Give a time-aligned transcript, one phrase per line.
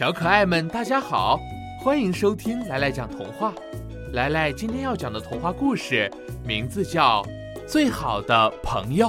[0.00, 1.38] 小可爱们，大家好，
[1.78, 3.52] 欢迎收听来来讲童话。
[4.14, 6.10] 来来今天要讲的童话故事
[6.42, 7.22] 名字叫
[7.66, 9.08] 《最好的朋友》。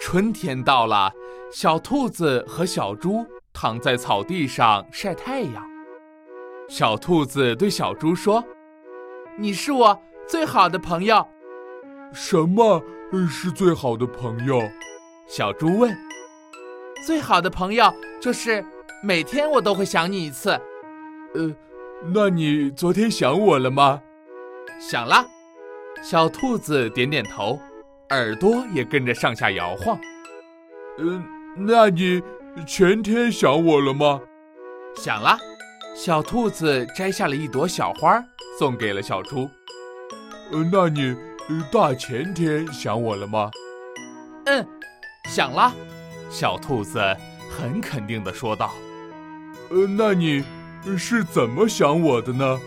[0.00, 1.12] 春天到了，
[1.52, 5.60] 小兔子和小猪躺在草地上晒太阳。
[6.68, 8.44] 小兔子对小猪说
[9.36, 11.26] ：“你是我最好的朋友。”
[12.14, 12.80] 什么
[13.28, 14.62] 是最好的朋友？
[15.26, 15.92] 小猪问。
[17.04, 18.64] 最好的朋友就是
[19.02, 20.50] 每天我都会想你一次。
[21.34, 21.54] 呃，
[22.12, 24.00] 那你昨天想我了吗？
[24.78, 25.24] 想了。
[26.02, 27.58] 小兔子点点头，
[28.10, 29.98] 耳朵也跟着上下摇晃。
[30.98, 31.22] 嗯，
[31.56, 32.22] 那你
[32.66, 34.20] 全天想我了吗？
[34.96, 35.38] 想了。
[35.94, 38.22] 小兔子摘下了一朵小花，
[38.58, 39.48] 送给了小猪。
[40.52, 41.16] 呃，那你
[41.70, 43.50] 大前天想我了吗？
[44.46, 44.66] 嗯，
[45.28, 45.72] 想了。
[46.30, 47.00] 小兔子
[47.50, 48.72] 很肯定地说道
[49.70, 50.44] ：“呃，那你
[50.96, 52.58] 是怎么想我的呢？”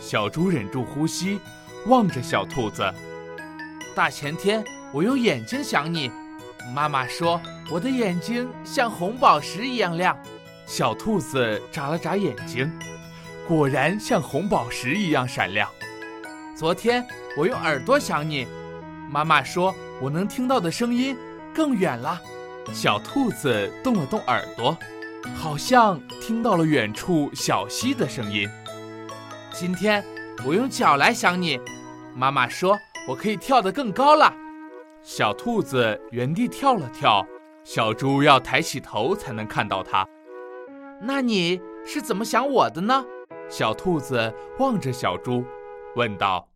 [0.00, 1.40] 小猪忍住呼吸，
[1.86, 2.82] 望着小兔子。
[3.94, 6.10] 大前天，我用眼睛想你。
[6.74, 10.16] 妈妈说我的眼睛像红宝石一样亮。
[10.64, 12.70] 小兔子眨了眨眼睛，
[13.48, 15.68] 果然像红宝石一样闪亮。
[16.56, 17.04] 昨天，
[17.36, 18.46] 我用耳朵想你。
[19.10, 21.16] 妈妈说我能听到的声音
[21.54, 22.20] 更远了。
[22.72, 24.76] 小兔子动了动耳朵，
[25.34, 28.48] 好像听到了远处小溪的声音。
[29.52, 30.04] 今天
[30.44, 31.58] 我用脚来想你，
[32.14, 32.76] 妈妈说
[33.08, 34.32] 我可以跳得更高了。
[35.02, 37.26] 小兔子原地跳了跳，
[37.64, 40.06] 小猪要抬起头才能看到它。
[41.00, 43.04] 那你是怎么想我的呢？
[43.48, 45.44] 小兔子望着小猪，
[45.94, 46.48] 问道：“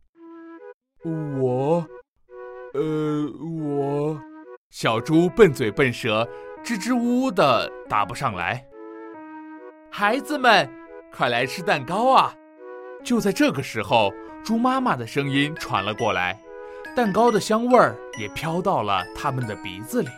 [1.41, 1.87] 我，”
[4.81, 6.27] 小猪笨嘴笨舌，
[6.65, 8.67] 支支吾吾的答不上来。
[9.91, 10.67] 孩子们，
[11.13, 12.35] 快来吃蛋糕啊！
[13.05, 14.11] 就在这个时候，
[14.43, 16.41] 猪妈妈的声音传了过来，
[16.97, 20.09] 蛋糕的香味儿也飘到了他们的鼻子里。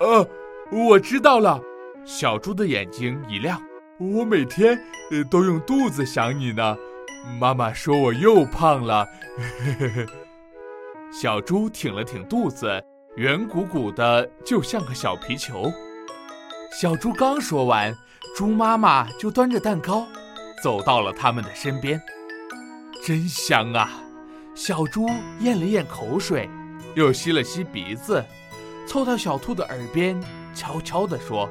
[0.00, 0.28] 呃，
[0.72, 1.60] 我知道了。
[2.04, 3.62] 小猪的眼睛一亮，
[4.00, 4.76] 我每天
[5.30, 6.76] 都用肚子想你呢。
[7.38, 9.06] 妈妈说我又胖了。
[11.14, 12.82] 小猪挺了挺肚子。
[13.16, 15.72] 圆鼓鼓的，就像个小皮球。
[16.70, 17.96] 小猪刚说完，
[18.36, 20.06] 猪妈妈就端着蛋糕，
[20.62, 21.98] 走到了他们的身边。
[23.02, 23.90] 真香啊！
[24.54, 25.08] 小猪
[25.40, 26.50] 咽了咽口水，
[26.94, 28.22] 又吸了吸鼻子，
[28.86, 30.22] 凑到小兔的耳边，
[30.54, 31.48] 悄悄地说：“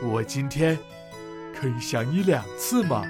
[0.00, 0.78] 我今天
[1.60, 3.02] 可以想你两次吗？”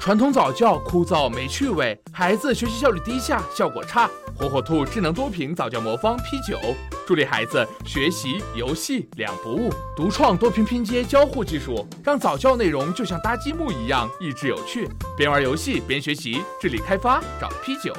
[0.00, 4.08] 传统早教枯燥没趣味，孩子学习效率低下，效果差。
[4.34, 6.58] 火火兔智能多屏早教魔方 P 九，
[7.06, 9.70] 助力孩子学习游戏两不误。
[9.94, 14.88] 独创多屏拼接交互技术，让早教内容就像搭积木一样益智有趣。
[15.18, 17.92] 边玩游戏边学习，智力开发找 P 九。